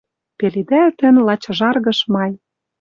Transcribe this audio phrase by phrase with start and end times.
[0.37, 2.31] Пеледӓлтӹн, лач ыжаргыш май.